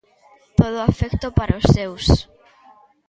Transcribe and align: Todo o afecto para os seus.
Todo 0.59 0.75
o 0.79 0.87
afecto 0.91 1.27
para 1.37 1.59
os 1.61 1.65
seus. 1.75 2.05